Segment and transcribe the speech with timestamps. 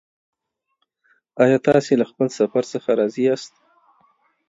[1.43, 3.53] ایا تاسې له خپل سفر څخه راضي یاست؟